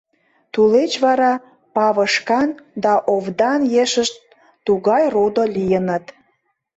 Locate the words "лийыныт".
5.55-6.05